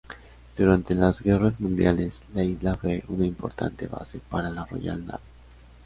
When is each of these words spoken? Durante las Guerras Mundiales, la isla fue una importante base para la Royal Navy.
Durante 0.57 0.95
las 0.95 1.21
Guerras 1.21 1.59
Mundiales, 1.59 2.23
la 2.33 2.43
isla 2.43 2.73
fue 2.73 3.03
una 3.09 3.23
importante 3.27 3.85
base 3.85 4.19
para 4.31 4.49
la 4.49 4.65
Royal 4.65 5.05
Navy. 5.05 5.19